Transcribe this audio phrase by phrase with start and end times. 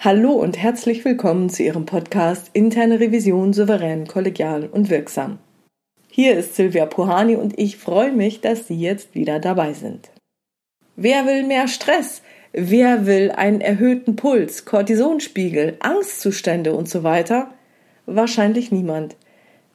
[0.00, 5.40] Hallo und herzlich willkommen zu Ihrem Podcast Interne Revision souverän, kollegial und wirksam.
[6.08, 10.12] Hier ist Silvia Puhani und ich freue mich, dass Sie jetzt wieder dabei sind.
[10.94, 12.22] Wer will mehr Stress?
[12.52, 17.52] Wer will einen erhöhten Puls, Cortisonspiegel, Angstzustände und so weiter?
[18.06, 19.16] Wahrscheinlich niemand.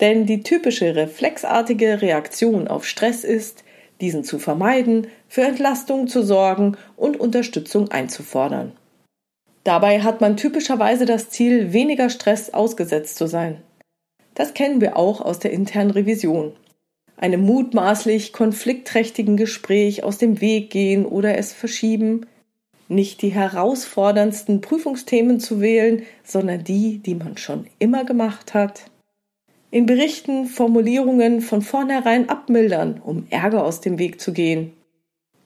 [0.00, 3.62] Denn die typische reflexartige Reaktion auf Stress ist,
[4.00, 8.72] diesen zu vermeiden, für Entlastung zu sorgen und Unterstützung einzufordern.
[9.68, 13.58] Dabei hat man typischerweise das Ziel, weniger Stress ausgesetzt zu sein.
[14.34, 16.52] Das kennen wir auch aus der internen Revision.
[17.18, 22.24] Einem mutmaßlich konfliktträchtigen Gespräch aus dem Weg gehen oder es verschieben,
[22.88, 28.84] nicht die herausforderndsten Prüfungsthemen zu wählen, sondern die, die man schon immer gemacht hat.
[29.70, 34.72] In Berichten Formulierungen von vornherein abmildern, um Ärger aus dem Weg zu gehen.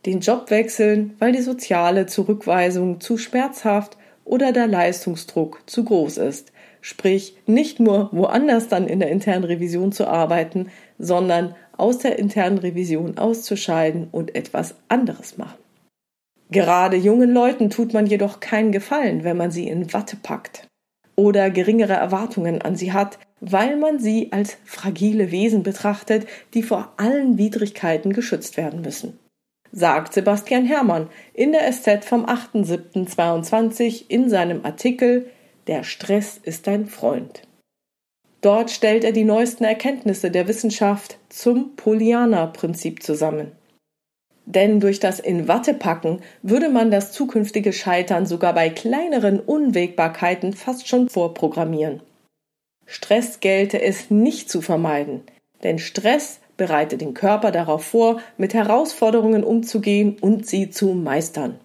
[0.07, 6.53] Den Job wechseln, weil die soziale Zurückweisung zu schmerzhaft oder der Leistungsdruck zu groß ist.
[6.81, 12.59] Sprich, nicht nur woanders dann in der internen Revision zu arbeiten, sondern aus der internen
[12.59, 15.59] Revision auszuscheiden und etwas anderes machen.
[16.51, 20.67] Gerade jungen Leuten tut man jedoch keinen Gefallen, wenn man sie in Watte packt
[21.17, 26.93] oder geringere Erwartungen an sie hat, weil man sie als fragile Wesen betrachtet, die vor
[26.97, 29.19] allen Widrigkeiten geschützt werden müssen
[29.73, 35.31] sagt Sebastian Herrmann in der SZ vom 8.7.22 in seinem Artikel
[35.67, 37.43] Der Stress ist dein Freund.
[38.43, 43.53] Dort stellt er die neuesten Erkenntnisse der Wissenschaft zum Pollyanna-Prinzip zusammen.
[44.45, 50.53] Denn durch das in Watte packen würde man das zukünftige Scheitern sogar bei kleineren Unwägbarkeiten
[50.53, 52.03] fast schon vorprogrammieren.
[52.85, 55.23] Stress gelte es nicht zu vermeiden,
[55.63, 61.59] denn Stress bereite den Körper darauf vor, mit Herausforderungen umzugehen und sie zu meistern.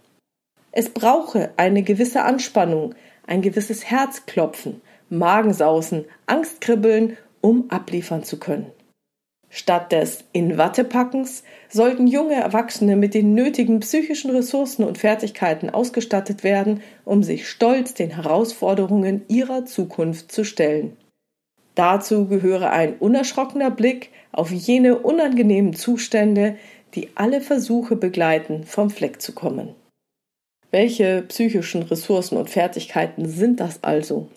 [0.72, 2.96] Es brauche eine gewisse Anspannung,
[3.28, 8.72] ein gewisses Herzklopfen, Magensausen, Angstkribbeln, um abliefern zu können.
[9.50, 15.69] Statt des In Watte packens sollten junge Erwachsene mit den nötigen psychischen Ressourcen und Fertigkeiten
[15.69, 20.97] ausgestattet werden, um sich stolz den Herausforderungen ihrer Zukunft zu stellen.
[21.78, 26.56] Dazu gehöre ein unerschrockener Blick auf jene unangenehmen Zustände,
[26.96, 29.76] die alle Versuche begleiten, vom Fleck zu kommen.
[30.72, 34.28] Welche psychischen Ressourcen und Fertigkeiten sind das also?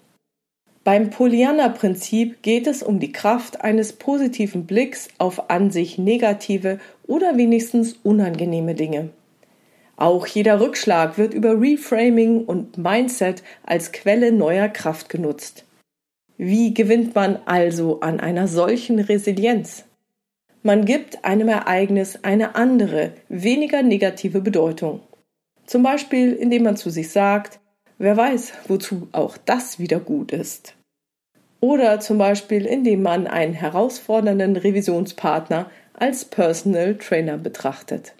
[0.85, 7.39] Beim Pollyanna-Prinzip geht es um die Kraft eines positiven Blicks auf an sich negative oder
[7.39, 9.09] wenigstens unangenehme Dinge.
[9.97, 15.65] Auch jeder Rückschlag wird über Reframing und Mindset als Quelle neuer Kraft genutzt.
[16.43, 19.85] Wie gewinnt man also an einer solchen Resilienz?
[20.63, 25.01] Man gibt einem Ereignis eine andere, weniger negative Bedeutung.
[25.67, 27.61] Zum Beispiel, indem man zu sich sagt,
[27.99, 30.77] wer weiß, wozu auch das wieder gut ist.
[31.61, 38.15] Oder zum Beispiel, indem man einen herausfordernden Revisionspartner als Personal Trainer betrachtet.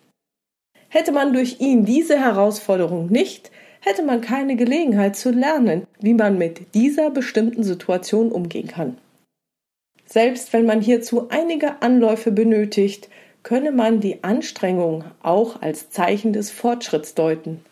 [0.91, 6.39] Hätte man durch ihn diese Herausforderung nicht, hätte man keine Gelegenheit zu lernen, wie man
[6.39, 8.99] mit dieser bestimmten Situation umgehen kann.
[10.07, 13.09] Selbst wenn man hierzu einige Anläufe benötigt,
[13.43, 17.65] könne man die Anstrengung auch als Zeichen des Fortschritts deuten.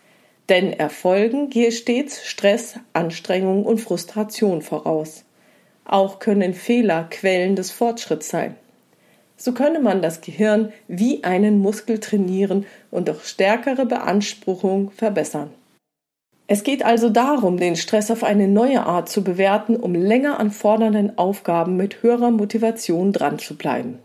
[0.49, 5.25] Denn Erfolgen gehe stets Stress, Anstrengung und Frustration voraus.
[5.85, 8.55] Auch können Fehler Quellen des Fortschritts sein.
[9.37, 15.51] So könne man das Gehirn wie einen Muskel trainieren und durch stärkere Beanspruchung verbessern.
[16.51, 20.51] Es geht also darum, den Stress auf eine neue Art zu bewerten, um länger an
[20.51, 23.99] fordernden Aufgaben mit höherer Motivation dran zu bleiben.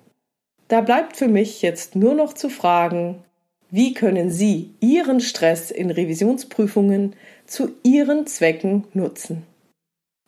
[0.67, 3.23] Da bleibt für mich jetzt nur noch zu fragen,
[3.71, 7.15] wie können Sie Ihren Stress in Revisionsprüfungen
[7.47, 9.43] zu Ihren Zwecken nutzen?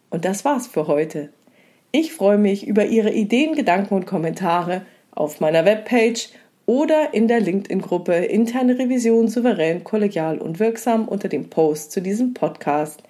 [0.09, 1.29] Und das war's für heute.
[1.91, 6.29] Ich freue mich über Ihre Ideen, Gedanken und Kommentare auf meiner Webpage
[6.65, 12.33] oder in der LinkedIn-Gruppe Interne Revision souverän, kollegial und wirksam unter dem Post zu diesem
[12.33, 13.03] Podcast.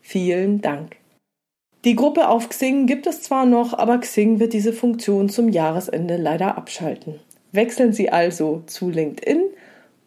[0.00, 0.96] Vielen Dank.
[1.84, 6.16] Die Gruppe auf Xing gibt es zwar noch, aber Xing wird diese Funktion zum Jahresende
[6.16, 7.14] leider abschalten.
[7.52, 9.44] Wechseln Sie also zu LinkedIn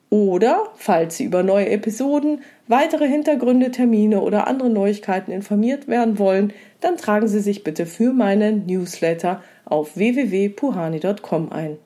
[0.10, 6.52] oder, falls Sie über neue Episoden, weitere Hintergründe, Termine oder andere Neuigkeiten informiert werden wollen,
[6.82, 11.78] dann tragen Sie sich bitte für meinen Newsletter auf www.puhani.com ein.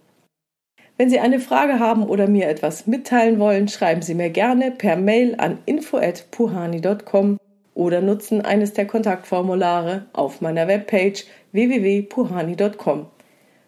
[0.98, 4.96] Wenn Sie eine Frage haben oder mir etwas mitteilen wollen, schreiben Sie mir gerne per
[4.96, 7.38] Mail an info@puhani.com
[7.74, 13.08] oder nutzen eines der Kontaktformulare auf meiner Webpage www.puhani.com.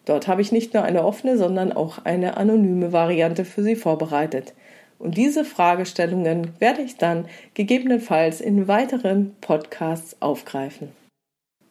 [0.06, 4.54] Dort habe ich nicht nur eine offene, sondern auch eine anonyme Variante für Sie vorbereitet.
[4.98, 10.94] Und diese Fragestellungen werde ich dann gegebenenfalls in weiteren Podcasts aufgreifen.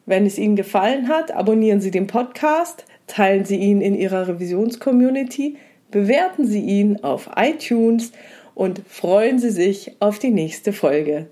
[0.05, 5.57] Wenn es Ihnen gefallen hat, abonnieren Sie den Podcast, teilen Sie ihn in Ihrer Revisionscommunity,
[5.89, 8.11] bewerten Sie ihn auf iTunes
[8.53, 11.27] und freuen Sie sich auf die nächste Folge.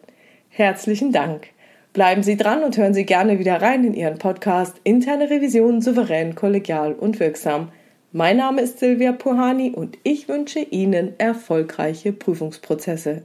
[0.50, 1.48] Herzlichen Dank.
[1.94, 6.36] Bleiben Sie dran und hören Sie gerne wieder rein in Ihren Podcast Interne Revision souverän,
[6.36, 7.70] kollegial und wirksam.
[8.12, 13.24] Mein Name ist Silvia Puhani und ich wünsche Ihnen erfolgreiche Prüfungsprozesse.